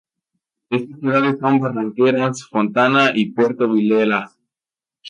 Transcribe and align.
Estas 0.71 0.99
ciudades 0.99 1.37
son 1.39 1.59
Barranqueras, 1.59 2.43
Fontana 2.47 3.11
y 3.13 3.29
Puerto 3.33 3.71
Vilelas. 3.71 4.35